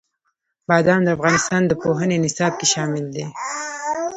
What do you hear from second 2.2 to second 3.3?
نصاب کې شامل دي.